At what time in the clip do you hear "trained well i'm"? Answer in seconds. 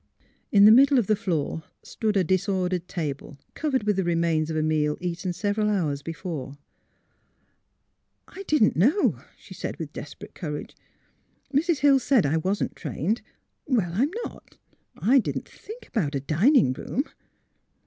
12.75-14.09